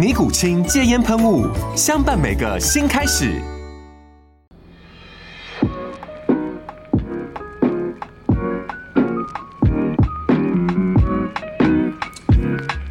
[0.00, 1.46] 尼古清戒烟喷雾，
[1.76, 3.38] 相伴每个新开始。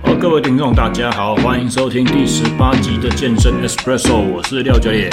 [0.03, 5.09] 好，各位听众，大家好，欢迎收听第十八集的健身 Espresso，我是廖教练。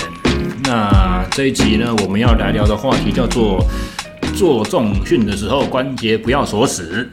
[0.65, 3.65] 那这一集呢，我们要来聊的话题叫做
[4.35, 7.11] 做重训的时候关节不要锁死。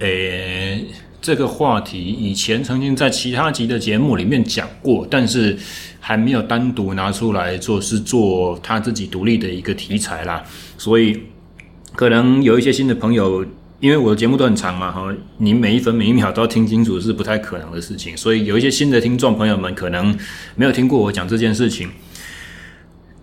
[0.00, 0.84] 诶。
[1.22, 5.54] 这个话题以前曾经在其他集的节目里面讲过，但是
[6.00, 10.42] 还没有单独拿出来做，是做他自己独立的一个题材啦。
[10.78, 11.20] 所以
[11.94, 13.44] 可能有一些新的朋友，
[13.80, 18.16] 因为我的节目都很长嘛，哈，你每一分每一秒都要听清楚是不太可能的事情。
[18.16, 20.16] 所以有一些新的听众朋友们可能
[20.56, 21.90] 没有听过我讲这件事情。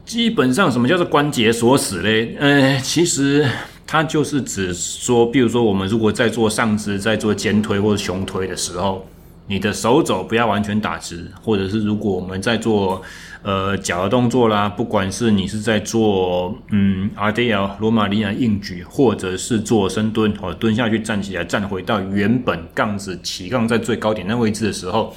[0.05, 2.35] 基本上，什么叫做关节锁死嘞？
[2.39, 3.47] 呃，其实。
[3.87, 9.07] 它就是指说，比如说，我们如果在做上肢、在做肩推或者胸推的时候，
[9.47, 13.01] 你的手肘不要完全打直，或者是如果我们在做
[13.43, 25.15] 呃脚的动作啦，不管是你是在做嗯 RDL 罗马尼亚硬举，或者是做深蹲或者蹲下去站起来站回到原本杠子起杠在最高点那位置的时候，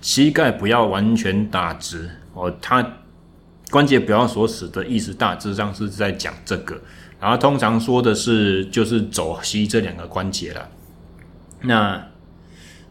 [0.00, 2.84] 膝盖不要完全打直哦，它
[3.70, 6.76] 关节不要锁死的意思大致上是在讲这个。
[7.20, 10.68] 然后通常说的是就是肘膝这两个关节了。
[11.62, 12.06] 那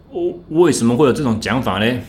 [0.09, 1.99] 我为什么会有这种讲法呢？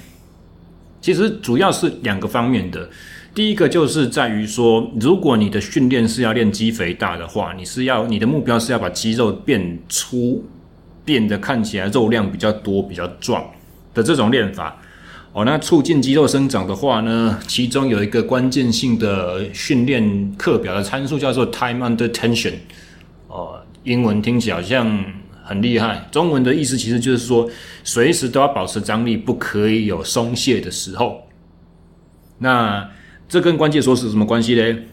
[1.01, 2.89] 其实主要是两个方面的。
[3.35, 10.45] 第一个就是在于说，如果你的训练是要练肌肥大的话，你是要你的目标是要把肌肉变粗，
[11.05, 13.49] 变得看起来肉量比较多、比较壮
[13.95, 14.77] 的这种练法。
[15.33, 22.55] 哦，那促进肌肉生长的话呢，其中有一个关键性的训练课表的参数叫做 time under tension。
[23.29, 25.05] 哦，英文听起来好像
[25.45, 27.49] 很厉害，中文的意思其实就是说，
[27.85, 31.23] 随时都要保持张力，不可以有松懈的时候。
[32.39, 32.89] 那
[33.29, 34.89] 这跟关键锁死什么关系嘞？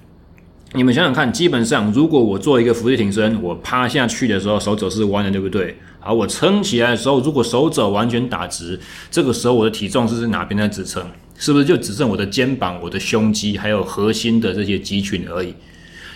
[0.75, 5.77] 你们想想看，基本上如果我做一个伏地挺身，我趴下去的时候手肘是弯的，对不对？
[6.01, 8.77] 好，我撑起来的时候，如果手肘完全打直，
[9.09, 11.01] 这个时候我的体重是是哪边在支撑？
[11.37, 15.53] 是不是就只剩我的肩膀、我的胸肌还有核心的这些肌群而已？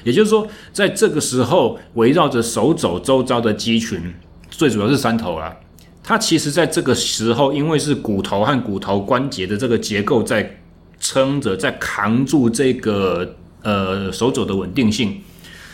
[0.04, 4.14] 也就是说，在这个时候，围绕着手肘周遭的肌群，
[4.50, 5.56] 最主要是三头啊。
[6.04, 10.60] 它其实在这个时候，因为是骨头和骨头关节的这个结构在
[11.00, 15.22] 撑着，在扛住这个呃手肘的稳定性，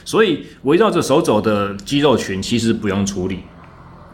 [0.04, 3.40] 所以围绕着手肘的肌肉群其实不用处理。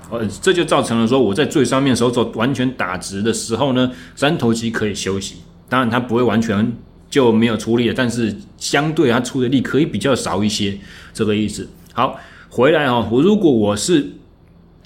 [0.10, 5.36] 呃，这就造成了说，我在最上面手肘完全打直的时候呢，三头肌可以休息。
[5.70, 6.70] 当然，它不会完全
[7.10, 10.78] 就没有出力了，但是相对它出的力可以比较少一些，
[11.14, 11.66] 这个意思。
[11.94, 14.12] 好，回来哦，我如果我是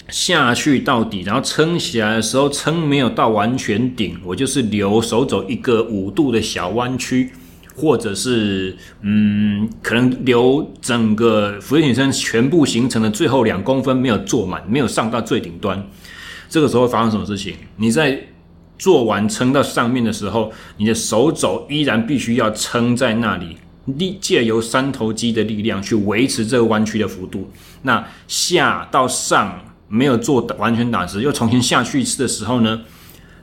[0.08, 7.32] 下去到底，然后撑起来的时候撑没有到完全顶，我就是留手肘一个五度的小弯曲。
[7.76, 15.86] 或者是嗯，可能留整个俯卧撑全部形成的最后两公分没有做满，没有上到最顶端，
[16.48, 17.54] 这个时候发生什么事情？
[17.76, 18.18] 你在
[18.78, 27.50] 做完撑到上面的时候，你的手肘依然必须要撑在那里，力借由三头肌的力量去维持这个弯曲的幅度。
[27.82, 32.80] 那下到上没有做完全打直，又重新下去一次的时候呢，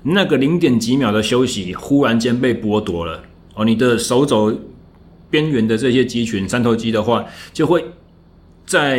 [0.03, 3.23] 那个零点几秒的休息忽然间被剥夺了。
[3.55, 4.53] 哦，你的手肘
[5.29, 7.83] 边缘的这些肌群，三头肌的话，就会
[8.65, 8.97] 在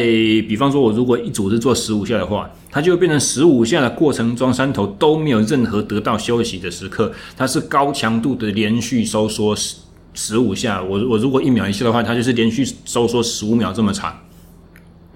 [0.48, 9.76] 比方说，我如果一组是做十五下的话，它就会变成十五下的过程中，三头都没有任何得到休息的时刻，它是高强度的连续收缩十
[10.12, 10.82] 十五下。
[10.82, 14.16] 我我如果一秒一下的话，它就是连续收缩十五秒这么长。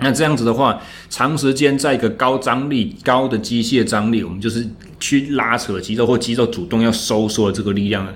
[0.01, 0.81] 那这样子的话，
[1.11, 4.67] 长时间在一个高张力、高的机械张力，我们就是
[5.01, 8.07] 去拉扯肌肉或肌肉主动要收缩的这个力量。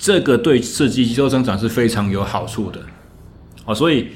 [0.00, 2.80] 这个对刺激肌肉生长是非常有好处的。
[3.66, 4.08] 哦，所以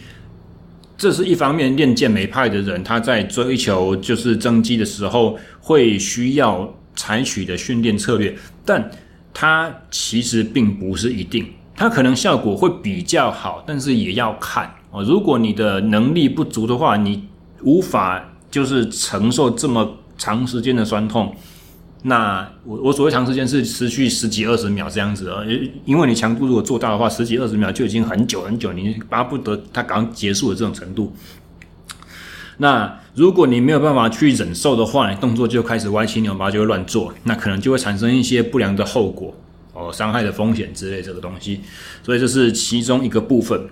[0.97, 8.35] 这是一方面，练健美派的人他在追求就是增肌的时候会需要采取的训练策略，
[8.65, 8.91] 但
[9.35, 11.47] 它其实并不是一定，
[11.77, 15.05] 它可能效果会比较好，但是也要看哦。
[15.05, 17.29] 如果你的能力不足的话，你
[17.63, 21.37] 无法就是承受这么长时间的酸痛。
[22.07, 25.43] 那我我所谓长时间是持续十几二十秒这样子啊，
[25.87, 31.15] 因为你强度如果做大的话，十几二十秒就已经很久很久，你巴不得它刚结束的这种程度。
[32.59, 39.35] 那如果你没有办法去忍受的话，你动作就开始歪七扭八，就会乱做，那可能就会产生一些不良的后果
[39.73, 41.63] 哦，伤害的风险之类这个东西。
[42.03, 43.67] 所以这是其中一个部分。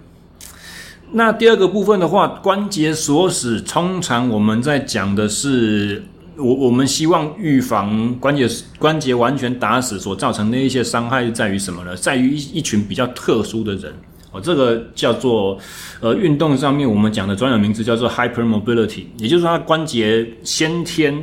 [1.13, 6.05] 那第二个部分的话，关节锁死，通常我们在讲的是。
[6.37, 8.49] 我我们希望预防关节
[8.79, 11.95] 关节完全打死所造成的一些伤害在于什么呢？
[11.97, 13.93] 在于一一群比较特殊的人
[14.31, 15.59] 哦，这个叫做
[16.01, 21.15] 呃运动上面我们讲的专有名词叫做 hypermobility，也就是说它关节先天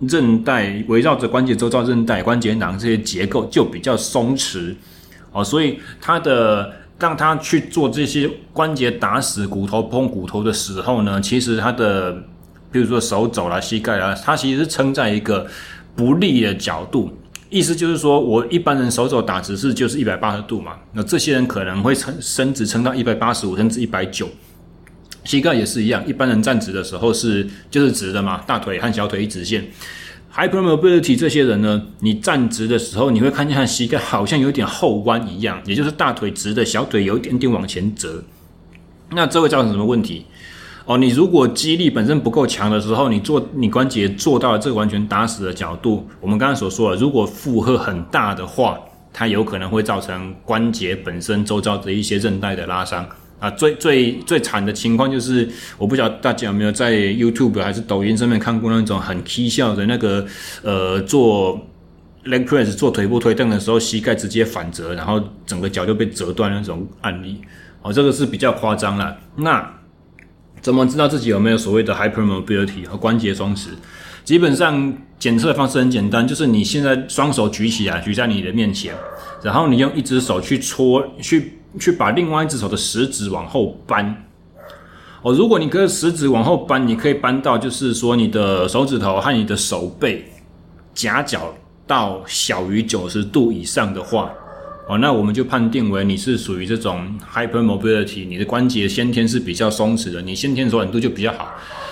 [0.00, 4.74] 韧带围绕着关节周遭韧带关节囊这些结构就比较松弛
[5.32, 12.22] 哦，所以它的当它去做这些关节打死骨头碰骨头的时候呢，其实它的
[12.70, 15.46] 比如说手肘啦、膝盖啦，它其实是撑在一个
[15.96, 17.10] 不利的角度，
[17.50, 24.28] 意思就是说我一般人手肘打直是就是一百八十度嘛，那这些人可能会撑伸直撑到一百八十五甚至一百九，
[25.24, 29.66] 膝盖也是一样，一般人站直的时候是就是直的嘛，大腿和小腿一直线。
[30.34, 38.22] Hypermobility 这些人呢，你站直的时候，你会看见他膝盖好像有点后弯一样，也就是大腿直的，小腿有一点点往前折，
[39.10, 40.26] 那这会造成什么问题？
[40.88, 48.78] 哦，你如果肌力本身不够强的时候，你做你关节做到了这个完全打死的角度，我们刚刚所说的，如果负荷很大的话，
[49.12, 53.06] 它有可能会造成关节本身周遭的一些韧带的拉伤
[53.38, 53.50] 啊。
[53.50, 55.46] 最最最惨的情况就是，
[55.76, 60.24] 我不晓得大家有没有在 YouTube 还是抖音上面看过那种很蹊跷的那个
[60.62, 61.60] 呃做
[62.24, 67.42] leg press 做腿部推蹬的时候，膝盖直接反折，然后整个脚就被折断那种案例。
[67.82, 69.14] 哦，这个是比较夸张了。
[69.36, 69.77] 那
[70.60, 73.68] 怎么知道自己有没有所谓的 hypermobility 和关节松弛？
[74.24, 78.94] 基本上检测的方式很简单，就是你现在双手举起来，举在你的面前，
[79.42, 84.24] 然后你用一只手去搓，去去把另外一只手的食指往后扳。
[85.22, 90.30] 哦，如果你可以食指往后扳，你可以扳到就是说你的手指头和你的手背
[90.92, 91.54] 夹角
[91.86, 94.30] 到小于九十度以上的话。
[94.88, 101.46] 哦，那我们就判定为你是属于这种 hypermobility，你的关节先天是比较松弛的，你先天柔软度就比较好。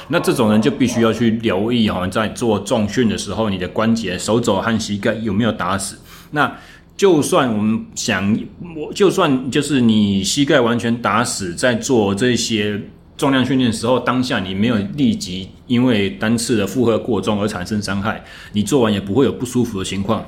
[0.08, 5.98] 那这种人就必须要去留意哈，在做重训的时候，你的关节、手肘和膝盖有没有打死。
[6.30, 6.50] 那
[6.96, 8.34] 就算我们想，
[8.74, 12.80] 我就算就是你膝盖完全打死，在做这些
[13.18, 20.24] 重量训练的时候，当下你没有立即因为单次的负荷过重而产生伤害，你做完也不会有不舒服的情况。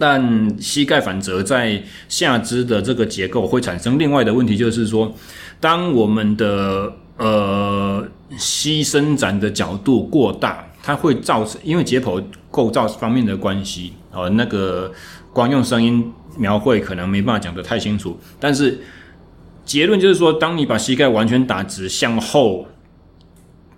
[0.00, 5.14] 但膝盖反折在下肢的这个结构会产生另外的问题，就是说，
[5.60, 8.08] 当我们的呃
[8.38, 14.90] 膝伸展的角度过大，它会造成因为解剖构造方面的关系，呃，那个
[15.34, 18.18] 光用声音描绘可能没办法讲得太清楚。
[18.38, 18.80] 但是
[19.66, 22.66] 结论就是说，当你把膝盖完全打直向后，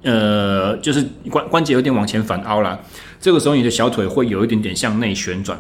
[0.03, 2.81] 呃，就是关关节有点往前反凹了，
[3.21, 5.59] 这个时候你的小腿会有一点点向内旋转。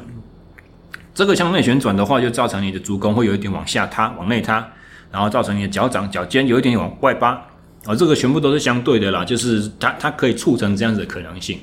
[1.14, 4.66] 这个向内旋转的话，就造成你的足弓会有一点往下塌、往内塌，
[5.10, 7.46] 然后造成你的脚掌、脚尖有一点往外八。
[7.84, 11.58] 啊、这个全部都是相对的啦，就是它它可以促成这样子的可能性。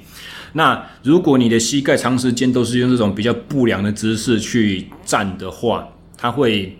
[0.51, 5.87] 那如果你的膝盖长时间都是用这种比较不良的姿势去站的话，
[6.17, 6.77] 它会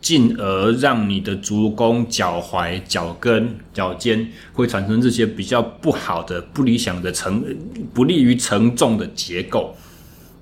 [0.00, 7.44] 进而让你的足弓、脚踝、脚跟、脚尖会产生这些比较不好的、不理想的承、
[7.92, 9.74] 不利于承重的结构。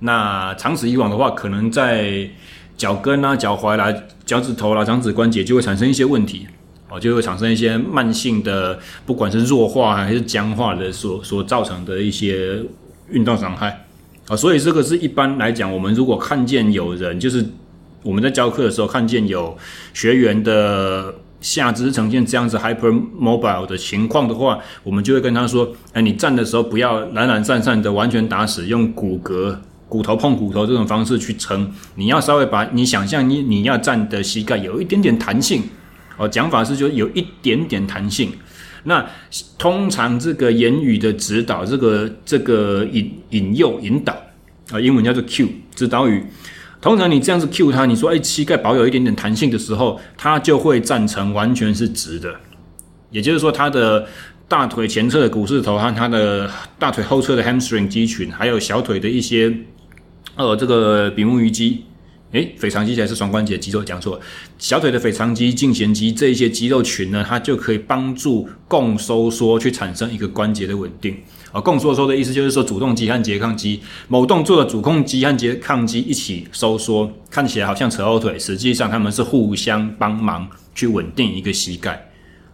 [0.06, 2.28] 那长此以往的话，可能在
[2.76, 3.90] 脚跟啊、脚踝啦、
[4.26, 6.46] 脚趾头啦、掌指关节就会产生一些问题，
[6.90, 12.60] 哦，就会产生一些慢性的，不管是弱化还是僵化的所所造成的一些
[13.08, 13.86] 运动伤害，
[14.28, 17.42] 啊，所以这个是一般来讲，我们如果看见有人，就是
[18.02, 19.56] 我们在教课的时候看见有
[19.94, 29.56] 学员的下肢呈现这样子 hypermobile 的情况的话，我们就会跟他说，哎，你站的时候不要懒懒散散的完全打死，用骨骼。
[29.88, 35.62] 骨头碰骨头这种方式去撑，你要稍微把你想象你你要站的膝盖有一点点弹性
[36.16, 38.32] 哦，讲法是就有一点点弹性。
[38.84, 39.04] 那
[39.56, 44.12] 通常这个言语的指导，这个这个引引诱引导
[44.70, 46.22] 啊，英文叫做 cue 指导语，
[46.80, 52.34] 通常你这样子 cue 他，你说哎，膝盖保有一点点弹性的时候，他就会站成完全是直的。
[53.10, 54.06] 也就是说，他的
[54.48, 59.50] 大腿前侧的股四头和他的大腿后侧的 hamstring 肌群，还有小腿的一些
[60.36, 61.84] 呃这个比目鱼肌。
[62.32, 64.20] 诶，腓肠肌才是双关节肌肉，讲错。
[64.58, 71.16] 小腿的腓肠肌、胫前肌这一些肌肉群呢，它就可以帮助共收缩，去产生一个关节的稳定。
[71.52, 82.10] 而共收缩的意思就是说，主动肌和拮抗肌某动作的主控肌和拮抗肌一起收缩，看起来好像扯后腿，实际上他们是互相帮忙去稳定一个膝盖。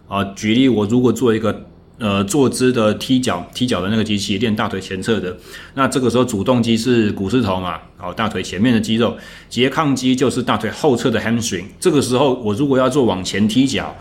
[0.07, 1.70] 啊，举例，我如果做一个。
[2.01, 5.37] 呃，坐姿的踢脚，踢脚的那个机器练大腿前侧的，
[5.75, 9.15] 那这个时候主动肌是股四头嘛，哦，大腿前面的肌肉，
[9.51, 11.65] 拮抗肌就是大腿后侧的 hamstring。
[11.79, 13.95] 这个时候我如果要做往前踢脚，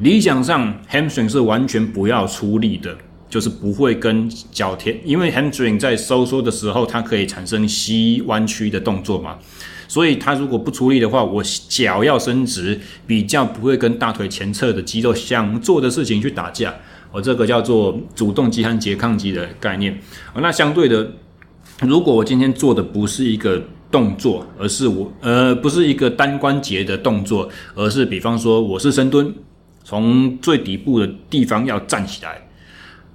[0.00, 2.98] 理想上 hamstring 是完全不要出力的，
[3.30, 9.38] 就是不会跟脚贴，因为 hamstring 在收缩的时候，它可以产生膝弯曲的动作嘛。
[9.86, 16.74] 所以它如果不出力的话，我脚要伸直，比较不会跟大腿前侧的肌肉想做的事情去打架。
[17.12, 19.98] 我这个叫做主动肌和拮抗肌的概念。
[20.34, 21.10] 那相对的，
[21.80, 29.34] 如果我今天做的不是一个动作，而是我呃不是一个单关节的动作，而是比方说我是深蹲，
[29.84, 32.42] 从最底部的地方要站起来。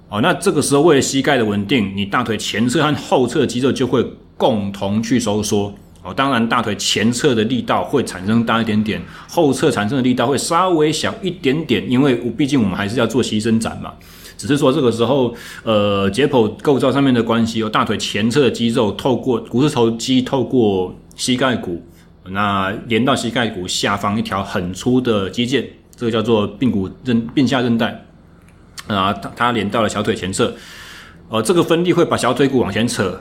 [0.08, 4.04] 哦，那这个时候为了膝盖的稳定，你大腿前侧和后侧肌肉就会
[4.36, 5.74] 共同去收缩。
[6.04, 13.92] 哦，当然，大腿前侧的力道会产生大一点点，后侧产生的力道会稍微小一点点，因为毕竟我们还是要做膝伸展嘛。
[14.36, 15.32] 只是说这个时候，
[15.62, 21.80] 呃，解剖构造上面的关系，有大腿前侧的肌肉透过股四头肌透过膝盖骨，
[22.30, 28.04] 那连到膝盖骨下方一条很粗的肌腱，这个叫做髌骨韧髌下韧带
[28.88, 30.52] 啊，它它连到了小腿前侧，
[31.28, 33.20] 呃，这个分力会把小腿骨往前扯。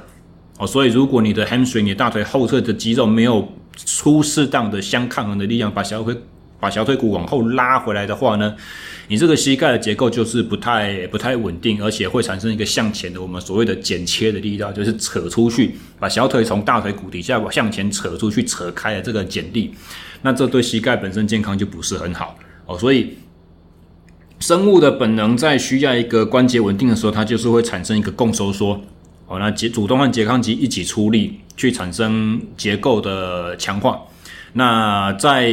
[0.61, 6.15] 哦，所以如果你的 hamstring，你大腿后侧的肌肉没有出适当的相抗衡的力量，把小腿
[6.59, 8.55] 把小腿骨往后拉回来的话呢，
[9.07, 19.73] 你这个膝盖的结构就是不太不太稳定，而且会产生一个向前的我们所谓的剪切的力道，就是扯出去，把小腿从大腿骨底下往向前扯出去，扯开的这个剪力，
[20.21, 22.37] 那这对膝盖本身健康就不是很好
[22.67, 22.77] 哦。
[22.77, 23.17] 所以
[24.39, 28.79] 生物的本能在需要一个关节稳定的时候，它就是会产生一个共收缩。
[29.31, 34.01] 哦，那拮主动和拮抗肌一起出力，去产生结构的强化。
[34.51, 35.49] 那在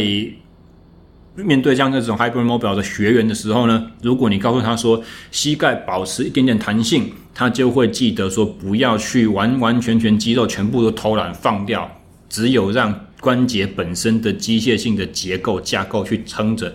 [1.36, 11.88] 面对像这种 hypermobile 的学员的时候呢，如果你告诉他说膝盖保持一点点弹性，他就会记得说不要去完完全全肌肉全部都偷懒放掉，
[12.28, 16.74] 只有让关节本身的机械性的结构架构去撑着。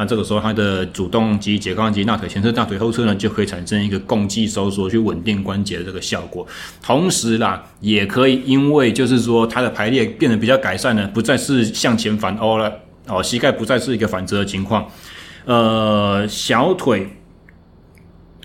[0.00, 6.46] 那这个时候，它的主动肌、拮抗肌、大腿前侧、大腿后侧呢，就可以产生一个共济收缩，去稳定关节的这个效果。
[6.80, 12.72] 同时啦，也可以因为就是说它的排列变得比较改善呢，不再是向前反欧了
[13.08, 14.88] 哦，膝盖不再是一个反折的情况。
[15.44, 17.06] 呃，小腿，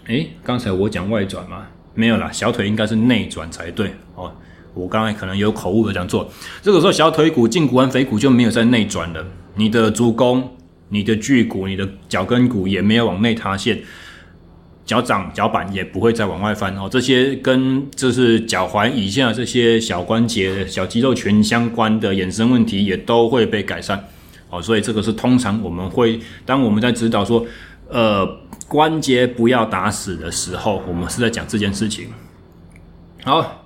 [0.07, 1.67] 诶，刚才我讲外转吗？
[1.93, 4.29] 没有啦，小腿应该是内转才对哦。
[4.73, 6.29] 我刚才可能有口误的讲错。
[6.61, 10.51] 这个时候，小腿骨、胫骨和腓骨就没有在内转了，你的足弓。
[10.89, 13.81] 你的距骨、你的脚跟骨也没有往内塌陷，
[14.85, 16.87] 脚掌、脚板也不会再往外翻哦。
[16.89, 24.07] 这些跟就是脚踝以下这些小关节、小肌肉群相关的衍生问题也都会被改善
[24.49, 24.61] 哦。
[24.61, 27.45] 所以这个是通常我们会当我们在指导说，
[27.89, 32.09] 呃，关节不要打死的时候，我们是在讲这件事情。
[33.23, 33.64] 好。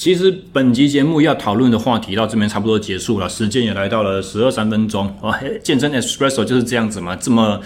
[0.00, 5.30] 其实本集节目要讨论的话题到这边差不多结束了，时间也来到了十二三分钟哦。
[5.62, 7.60] 健身 Espresso 就是这样子嘛，这么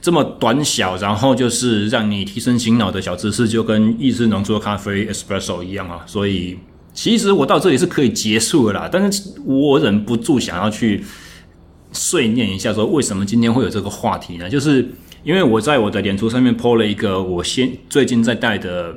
[0.00, 6.04] 这么短小，然后就是让你提神醒脑的小知识，就跟意式浓缩咖啡 Espresso 一样啊。
[6.06, 6.56] 所以
[6.92, 11.02] 其实我到这里是可以结束的啦，但是我忍不住想要去
[11.90, 14.48] 碎念一下，说为什么今天会有这个话题呢？
[14.48, 14.88] 就是
[15.24, 18.94] 因为我在我的脸书上面 po 了一个我先最近在带的。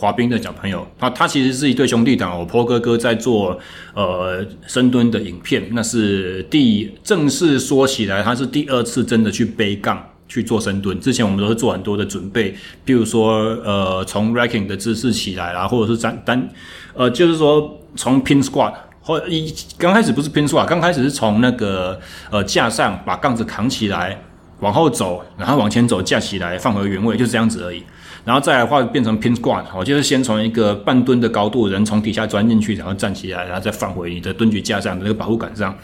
[0.00, 2.38] 滑冰的小朋友，他他其实是一对兄弟档。
[2.38, 3.58] 我 po 哥哥在做
[3.94, 11.00] 呃深蹲的影片，那是第正式说起来，他是第二次真的去背杠去做深蹲。
[11.00, 12.52] 之前我们都是做很多的准备，
[12.86, 16.48] 譬如说呃从 racking 的姿势起来啦，或者是单单
[16.94, 21.98] 呃就是说从 pin squat 或一刚开始不是 pin squat，刚开始是从那个
[22.30, 24.22] 呃架上把杠子扛起来
[24.60, 27.82] 往后走，然后往前走架起来放回原位，就这样子而已。
[28.28, 35.74] 然后再来的话变成 pin squat，我就是先从一个半蹲的高度，人从底下钻进去，然后站起来，然后再放回你的蹲举架上的那个保护杆上。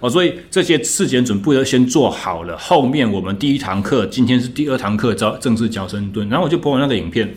[0.00, 2.54] 哦，所以这些事前准备都先做好了。
[2.58, 6.28] 后面我们第一堂课，今天是第二堂课，教正式教深蹲。
[6.28, 7.34] 然后我就播完那个影片，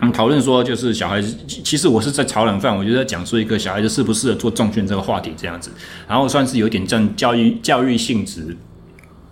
[0.00, 5.70] 嗯，讨论说就是小孩子，其实我是在炒冷饭，我就在讲述一个小孩子适不适合做重训这个话题这样子，
[6.08, 8.56] 然后算是有点这样教育教育性质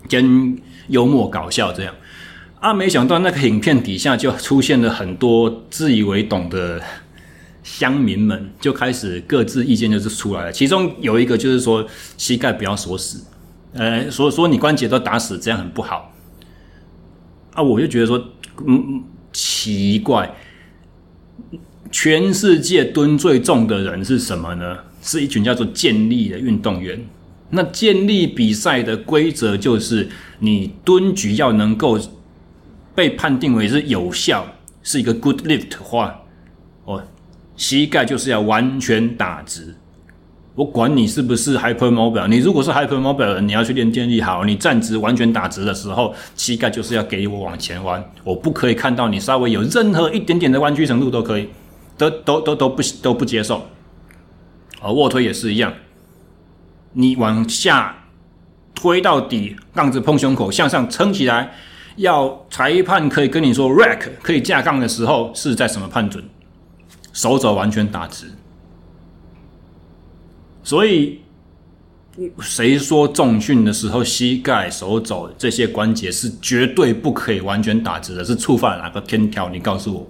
[0.09, 1.93] 跟幽默搞笑这样。
[2.67, 6.83] 啊，没想到那个影片底下就出现了很多自以为懂的
[7.63, 10.53] 乡民们，就开始各自意见就是出来了。
[10.53, 13.25] 其中有一个就是说膝盖不要锁死，
[13.75, 16.13] 呃，所以说你关节都打死，这样很不好。
[17.53, 18.21] 啊，我就觉得说，
[18.67, 20.35] 嗯，奇怪。
[21.93, 24.79] 全世界蹲最重的人是什么呢？
[25.01, 27.01] 是一群叫做健力的运动员。
[27.51, 30.09] 那健力比赛的规则就是，
[30.41, 31.97] 你蹲举要能够
[32.97, 34.45] 被判定为是有效，
[34.83, 36.19] 是一个 good lift 的话，
[36.85, 37.01] 哦，
[37.57, 39.77] 膝盖就是要完全打直。
[40.55, 51.49] 我管你是不是 hypermobile，你如果是 hypermobile，你要去练健力，好，你站直完全打直的时候，膝盖就是要给我往前弯，我不可以看到你稍微有任何一点点的弯曲程度都可以。
[51.99, 53.67] 都都都都不都不接受，
[54.83, 55.73] 而卧推也是一样，
[56.93, 58.05] 你往下
[58.75, 61.55] 推到底，杠子碰胸口，向上撑起来，
[61.97, 66.23] 要裁判可以跟你说 rack 可以架杠的时候是在什么判准？
[67.13, 68.27] 手肘完全打直。
[70.63, 71.21] 所以，
[72.41, 78.25] 谁说重训的时候膝盖、手肘这些关节是绝对不可以完全打直的？
[78.25, 79.49] 是触犯哪个天条？
[79.49, 80.07] 你告诉我。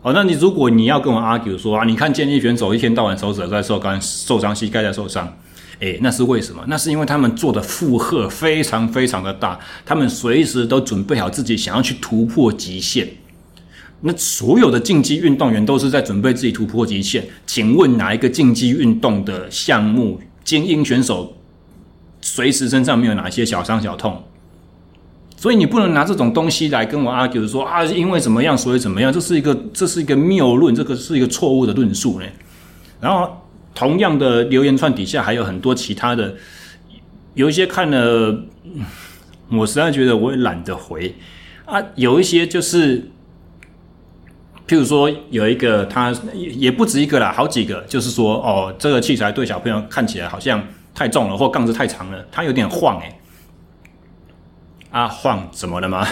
[0.00, 5.36] 好，那你如果你要跟我 argue 说啊，你看健力选手一天到晚手肘在受伤，受伤膝盖在受伤，
[5.80, 6.64] 诶，那是为什么？
[6.66, 13.08] 那是因为他们做的负荷非常非常的大，他们随时都准备好自己想要去突破极限。
[14.00, 17.24] 那所有的竞技运动员都是在准备自己突破极限。
[17.46, 21.36] 请问哪一个竞技运动的项目精英选手
[22.20, 24.22] 随时身上没有哪些小伤小痛？
[25.36, 32.26] 所以你不能拿这种东西来跟我 argue 说啊，因为怎么样，所以怎么样，这是一个这是一个谬论，这个是一个错误的论述呢。
[33.00, 33.30] 然后
[33.78, 36.34] 同样的留言串底下还有很多其他的，
[37.34, 38.42] 有一些看了，
[39.52, 41.14] 我实在觉得我也懒得回
[41.64, 41.80] 啊。
[41.94, 43.08] 有一些就是，
[44.66, 50.60] 譬如说有一个他也不止一个啦，好几个，就是说哦，这个器材对小朋友看起来好像
[50.92, 53.14] 太重了，或杠子太长了，它有点晃诶。
[54.90, 56.04] 啊，晃怎么了吗？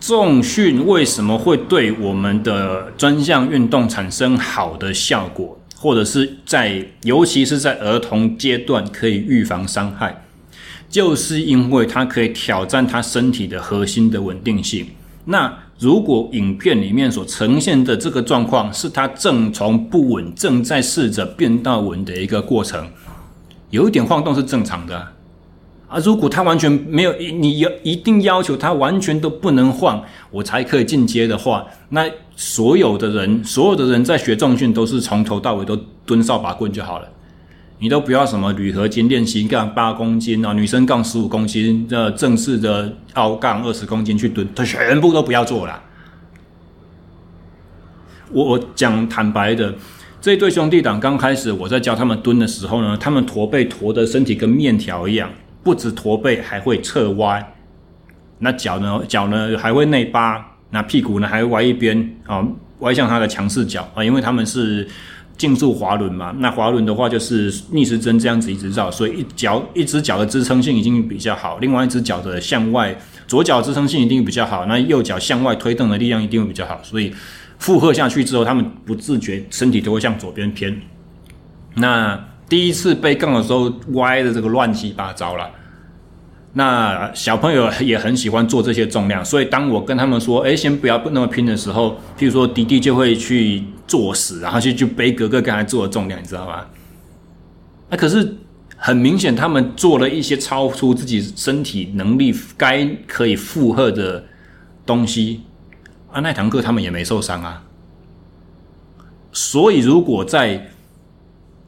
[0.00, 10.24] 重训为什么会对我们的专项运动产生好的效果，或者是在尤其是在儿童阶段可以预防伤害，
[10.88, 14.86] 就是因为它可以挑战他身体的核心的稳定性。
[15.24, 22.88] 那如果影片里面所呈现的这个状况是他正从不稳正在试着变到稳的一个过程，
[23.70, 25.08] 有一点晃动是正常的。
[25.88, 32.04] 啊如果他完全没有，你要一定要求他完全都不能晃，我才可以进阶的话，那
[32.36, 35.74] 所有的人，所有的人在学重训都是从头到尾都
[36.04, 37.08] 蹲扫把棍就好了，
[37.78, 45.82] 你都不要什么铝合金练习杠八公斤啊，女生杠十五公斤，这正式的凹杠二十公斤去蹲，他全部都不要做了。
[48.30, 49.74] 我我讲坦白的，
[50.20, 55.30] 这对兄弟档刚开始我在教他们蹲的时候呢，他们驼背驼的身体跟面条一样。
[55.68, 57.52] 不止驼背，还会侧歪。
[58.38, 59.02] 那脚呢？
[59.06, 60.42] 脚呢还会内八。
[60.70, 62.42] 那屁股呢还会歪一边啊，
[62.78, 64.88] 歪向他的强势脚啊，因为他们是
[65.36, 66.34] 竞速滑轮嘛。
[66.38, 76.80] 那滑轮的话就是逆时针这样子一直绕，所以一脚一只脚的支撑性一定比较好，另外一只脚的向外，左脚支撑性一定比较好，那右脚向外推动的力量一定会比较好。
[76.82, 77.12] 所以
[77.58, 80.80] 负荷下去之后，他们不自觉身体都会向左边偏。
[81.74, 85.50] 那第一次背杠的时候，歪的这个乱七八糟了。
[86.54, 96.64] 那小朋友也很喜欢做这些重量，所以当我跟他们说：“哎，先不要那么拼的时候，譬如说弟弟就会去作死，然后去去背哥哥刚才做的重量，你知道吗？
[97.90, 98.34] 那可是
[98.76, 104.24] 很明显，他们做了一些超出自己身体能力该可以负荷的
[104.86, 105.42] 东西
[106.10, 106.20] 啊。
[106.20, 107.62] 那堂课他们也没受伤啊。
[109.32, 110.70] 所以如果在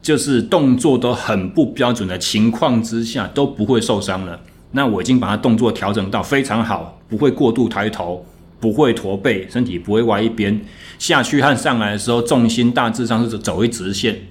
[0.01, 4.39] 就是动作都很不标准的情况之下，都不会受伤了。
[4.71, 8.25] 那我已经把它动作调整到非常好，不会过度抬头，
[8.59, 10.59] 不会驼背，身体不会歪一边，
[10.97, 14.21] 下去和上来的时候重心大致上是走一直线。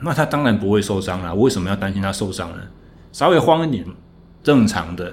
[0.00, 1.34] 那他当然不会受伤了。
[1.34, 2.58] 我为什么要担心他受伤呢？
[3.12, 3.84] 稍微慌一点，
[4.42, 5.04] 正常的；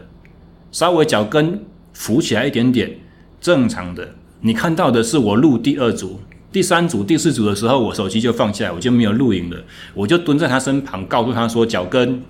[0.71, 2.99] 稍微脚跟浮起来一点点，
[3.39, 4.15] 正常的。
[4.41, 6.19] 你看到的是我录第二组。
[6.51, 9.57] 第三组、第四组的时候，我手机就放下来，我就没有录影了。
[9.93, 12.21] 我就蹲在他身旁，告诉他说：“脚跟，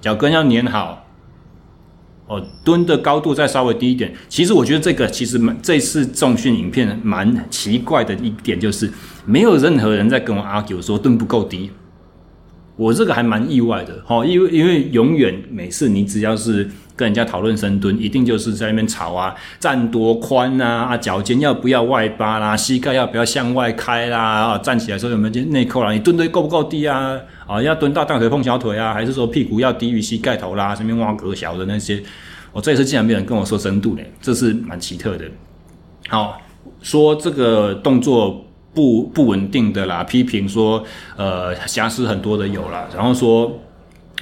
[0.00, 1.02] 脚跟要粘好。”
[2.28, 4.12] 哦，蹲的高度再稍微低一点。
[4.28, 8.90] 其实我觉得这个其实蛮这次重训影片蛮奇怪的一点就是，
[9.24, 11.70] 没有任何人在跟我 argue 说蹲不够低。
[12.74, 27.20] 我这个还蛮意外的，哈，因为因为永远每次你只要是跟人家讨论深蹲，一定就是在那边吵啊，站多宽啊，啊，脚尖要不要外八啦，膝盖要不要向外开啦，啊，站起来时候有没有内扣啦，你蹲的够不够低啊？
[27.46, 30.74] 啊，要蹲到大腿碰小腿啊，还是说屁股要低于膝盖头啦？
[30.74, 32.02] 身边挖格小的那些，
[32.52, 35.24] 我这次竟然没有人跟我说深度呢，这是蛮奇特的。
[36.08, 36.40] 好，
[36.80, 38.42] 说这个动作。
[38.76, 40.84] 不不稳定的啦，批评说，
[41.16, 43.50] 呃，瑕疵很多的有啦，然后说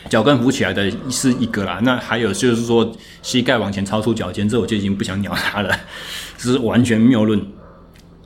[0.08, 2.90] 脚跟浮起来的是一个啦，那还有就是说
[3.22, 5.74] 膝盖往前超出脚尖，这我就已经不想鸟他了，
[6.36, 7.40] 这是完全谬论。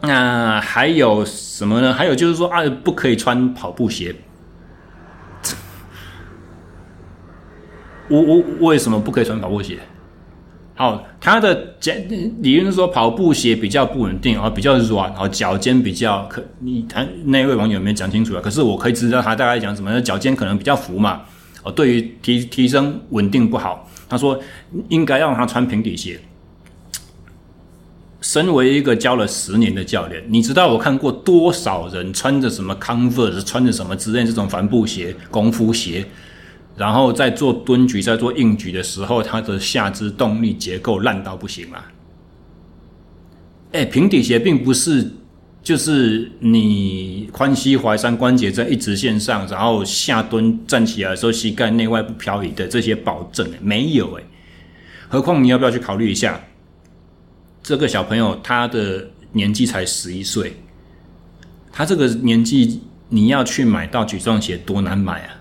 [0.01, 1.93] 那还有什么呢？
[1.93, 4.15] 还有就是说啊，不可以穿跑步鞋。
[8.09, 9.79] 我我为什么不可以穿跑步鞋？
[10.75, 11.95] 好，他的讲
[12.41, 16.43] 理论是说跑步鞋比较不稳定，啊，比较软，然后脚尖比较可。
[16.61, 18.41] 你他那位网友没讲清楚啊？
[18.41, 21.23] 可是我可以知道他大概讲什么，脚尖可能比较浮嘛。
[21.71, 24.39] 对于提提升稳定不好，他说
[24.89, 26.21] 应该让他穿平底鞋。
[28.21, 36.07] 身为一个教了十年的教练，你知道我看过多少人穿着什么 Converse，穿着什么之类这种帆布鞋、功夫鞋。
[36.77, 41.85] 然后在做蹲举、在做硬举的时候，他的下肢动力结构烂到不行了。
[43.73, 45.11] 哎，平底鞋并不是
[45.69, 54.23] 就是你髋膝踝三关节在一直线上，然后下蹲站起来的时候膝盖内外不漂移的这些保证，没有哎。
[55.09, 56.43] 何况你要不要去考虑一下，
[57.63, 60.57] 这个小朋友他的年纪才十一岁，
[61.71, 65.37] 他这个年纪你要去买到举重鞋多难买啊！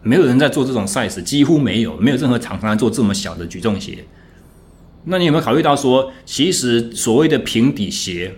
[0.00, 4.04] 没有人在做这种 size，几乎没有，没有任何厂商做这么小的举重鞋。
[5.06, 8.32] 那你有没有考虑到说，其实所谓的平底鞋，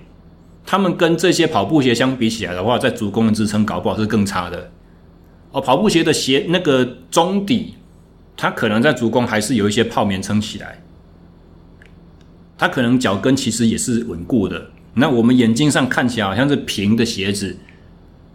[0.70, 4.70] 他们跟这些跑步鞋相比起来的话，在足弓的支撑搞不好是更差的。
[5.50, 7.76] 哦，跑步鞋的鞋那个中底，
[8.37, 10.83] 它可能在足弓还是有一些泡棉撑起来，
[12.59, 14.66] 它可能脚跟其实也是稳固的。
[14.92, 17.57] 那我们眼睛上看起来好像是平的鞋子。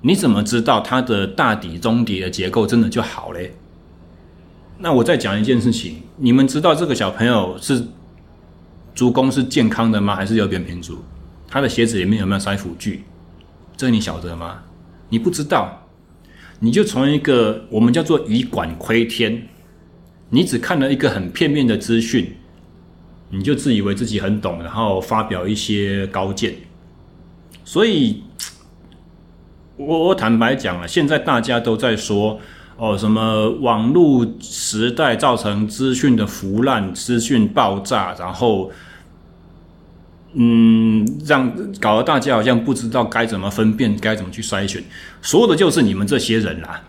[0.01, 3.53] 你怎么知道它的大底、中底的结构真的就好嘞？
[4.79, 7.85] 那我再讲一件事情，你们知道这个小朋友是
[8.95, 10.15] 足弓是健康的吗？
[10.15, 10.97] 还是有扁平足？
[11.47, 13.03] 他的鞋子里面有没有塞辅具？
[13.75, 14.63] 这你晓得吗？
[15.09, 15.87] 你不知道，
[16.59, 19.47] 你就从一个我们叫做以管窥天，
[20.29, 22.35] 你只看了一个很片面的资讯，
[23.29, 26.55] 你就自以为自己很懂，然后发表一些高见，
[27.63, 28.23] 所以。
[29.75, 32.39] 我我坦白讲了，现在大家都在说
[32.77, 38.71] 哦，什么网络时代造成资讯的腐烂、资讯爆炸，然后
[40.33, 44.83] 嗯，让搞得大家好像不知道该怎么分辨，该怎么去筛选，
[45.21, 46.83] 说的就是你们这些人啦。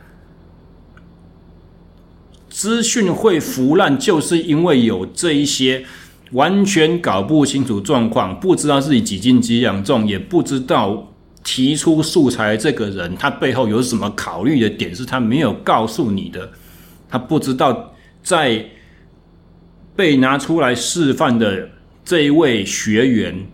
[2.49, 5.85] 资讯会腐烂，就是因为有这一些
[6.33, 11.11] 完全搞不清楚状况，不知道自己几斤几两重，也不知道。
[11.47, 16.51] 提出素材这个人，他背后有什么考虑的点是他没有告诉你的？
[17.07, 18.65] 他不知道在
[19.95, 21.69] 被拿出来示范的
[22.05, 23.47] 这一位学员，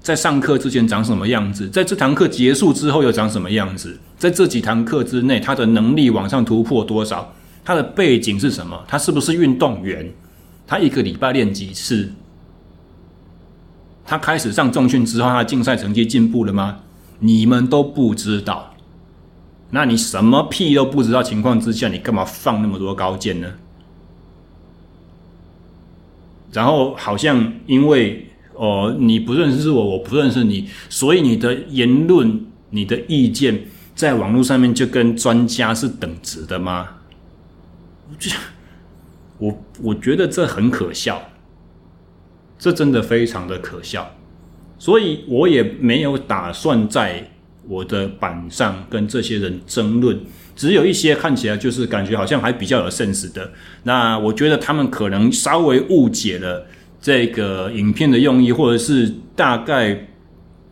[0.00, 7.34] 在上课之前长什么样子，在这堂课结束之后又长什么样子，在这几堂课之内，他的能力往上突破多少？
[7.64, 8.84] 他的背景是什么？
[8.86, 10.12] 他是不是运动员？
[10.66, 12.12] 他一个礼拜练几次？
[14.04, 16.80] 他开始上重训之后，他的竞赛成绩进步了吗？
[17.20, 18.74] 你们都不知道，
[19.70, 23.48] 那你什么屁都不知道情况之下，你干嘛放那么多高见呢？
[26.52, 36.88] 然后好像因为哦，你不认识我，我不认识你，所以你的言论、你的意见在网络上面就跟专家是等值的吗？
[39.38, 41.22] 我我觉得这很可笑，
[42.58, 44.10] 这真的非常的可笑。
[44.78, 47.30] 所以我也没有打算在
[47.68, 50.20] 我的板上跟这些人争论，
[50.58, 53.50] 只有一些看起来就是感觉好像还比较有 sense 的。
[53.84, 56.66] 那我觉得他们可能稍微误解了
[57.00, 60.08] 这个影片的用意，或者是大概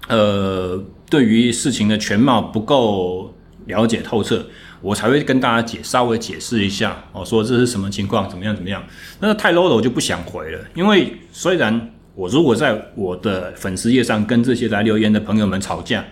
[0.09, 3.33] 呃对于事情的全貌不够
[3.67, 4.45] 了解透彻，
[4.83, 8.85] 我才会跟大家解稍微解释一下哦，说这是什么情况，怎么样怎么样。
[9.21, 11.93] 那太 low 了，我就不想回了，因为虽然。
[12.17, 16.03] 我如果在我的粉丝页上跟这些来留言的朋友们吵架，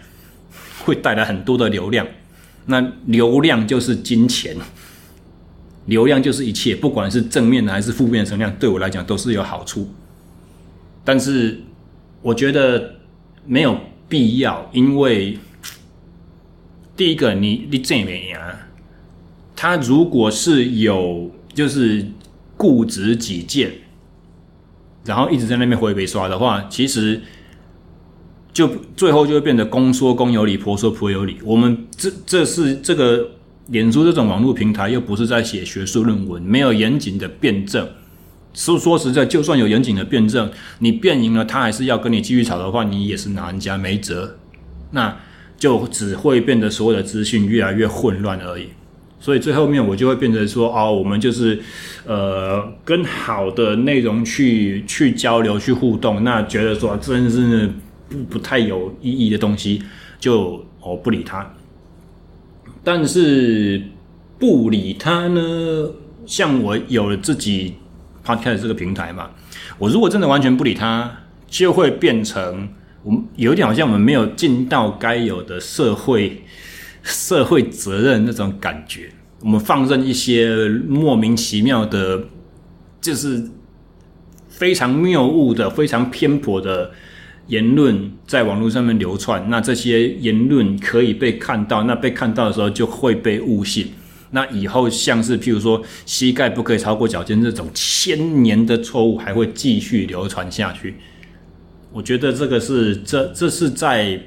[0.84, 2.06] 会带来很多的流量，
[2.66, 4.57] 那流量就是金钱，
[5.87, 9.88] 流量就是一切，不管是正面的还是负面的声量，对我来讲都是有好处。
[11.05, 11.61] 但是
[12.22, 12.94] 我觉得
[13.46, 15.38] 没有必要，因为
[16.96, 18.68] 第一个，你你这边啊，
[19.55, 22.07] 他如果是有就是
[22.57, 23.70] 固执己见，
[25.05, 27.20] 然后一直在那边回北刷的话，其实
[28.54, 31.36] 就最后就会变得公说公有理，婆说婆有理。
[31.44, 33.28] 我们这这是这个
[33.66, 37.86] 脸书这种网络平台，又不是在写学术论文，没有严谨的辩证。
[38.54, 44.38] 说说实在，就算有严谨的辩证，你辩赢了，他还是要跟你继续吵的话，你也是拿人家没辙。
[44.92, 45.14] 那。
[45.56, 48.66] 就只会变得所有的资讯越来越混乱而已，
[49.18, 51.58] 所以最后面我就会变成说，哦，我们就是，
[52.04, 57.70] 呃，跟好的内容去去交流、去互动，那觉得说真是
[58.08, 59.82] 不不太有意义的东西，
[60.18, 61.54] 就我不理他。
[62.82, 63.82] 但是
[64.38, 65.90] 不理他呢，
[66.26, 67.74] 像我有了自己
[68.24, 69.30] podcast 这个平台嘛，
[69.78, 71.10] 我如果真的完全不理他，
[71.48, 72.68] 就会变成。
[73.02, 76.42] 我们有一点好像我们没有尽到该有的社会
[77.02, 82.24] 社会责任那种感觉，我们放任一些莫名其妙的，
[83.02, 83.50] 就是
[84.48, 86.92] 非常谬误的、非常偏颇的
[87.46, 89.48] 言论在网络上面流窜。
[89.48, 93.88] 那这些言论可以被看到，那被看到的时候就会被误信。
[94.30, 100.96] 那以后像是譬如说膝盖不可以超过脚尖这种千年的错误，还会继续流传下去。
[101.92, 104.20] 我觉得这个是这这是在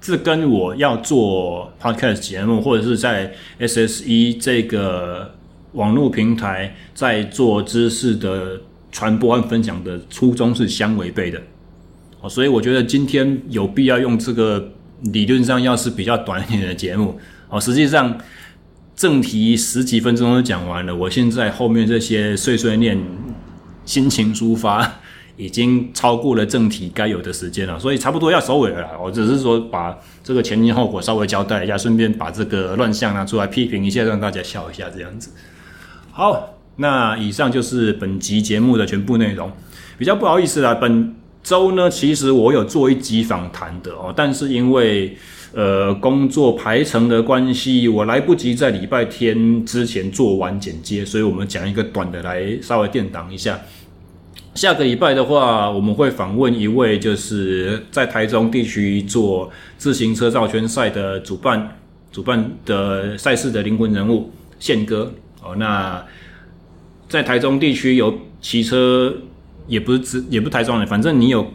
[0.00, 5.34] 这跟我要做 podcast 节目，或者是在 SSE 这个
[5.72, 8.58] 网络平台在做知识的
[8.90, 11.38] 传播和分享的初衷是相违背的。
[12.22, 14.72] 哦，所以我觉得今天有必要用这个
[15.12, 17.18] 理论上要是比较短一点的节目。
[17.50, 18.16] 哦，实际上
[18.96, 22.98] 正题十几分钟都讲完了，我现在后面这些碎碎念、
[23.84, 25.00] 心情抒发。
[25.38, 28.86] 已经超过了正题该有的时间了，所以差不多要收尾了。
[29.02, 35.30] 我只是说把这个前因后果稍微交代一下，顺便把这个乱象拿出来批评一下，让大家笑一下这样子。
[36.12, 39.50] 好，那以上就是本集节目的全部内容。
[39.96, 45.16] 比较不好意思啦，本周呢，其实我有做一集访谈的哦，但是因为
[45.52, 53.60] 呃工作排程的关系，我来不及在礼拜天之前做完剪接，所以我们讲一个短的来稍微垫档一下。
[54.54, 61.78] 下个礼拜的话，我们会访问一位就是在台中地区做自行车绕圈赛的主办
[62.12, 65.10] 主办的赛事的灵魂人物宪哥
[65.42, 65.56] 哦。
[65.56, 66.04] 那
[67.08, 69.14] 在台中地区有骑车，
[69.66, 71.52] 也不是只也不是台中人，反正你有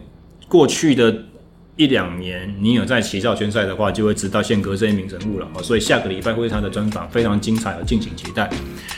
[0.47, 1.23] 过去的。
[1.79, 5.47] 一两年，你有在骑校圈赛的话，就会知道宪哥这一名人物了。
[5.61, 8.49] 所以下个礼拜会是他的专访，非常精彩，敬请期待。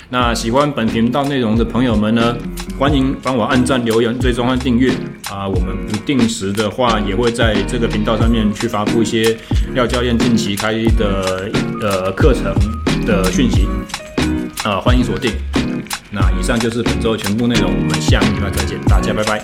[0.07, 2.37] 那喜欢本频道内容的朋友们呢，
[2.79, 4.93] 欢迎帮我按赞、留言、追踪和订阅
[5.29, 5.45] 啊！
[5.45, 9.37] 我们不定时的话，也会在这个频道上面去发布一些
[9.73, 12.55] 廖教练近期开的呃课程
[13.05, 13.67] 的讯息
[14.63, 15.33] 啊，欢迎锁定。
[16.11, 19.43] 那以上就是本周全部内容我们下个礼拜再见大家拜拜。